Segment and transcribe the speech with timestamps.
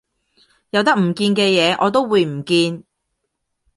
[0.71, 2.83] 有得唔見嘅嘢我都會唔見